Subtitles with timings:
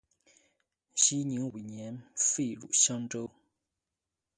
[0.95, 3.29] 熙宁五年废入襄州。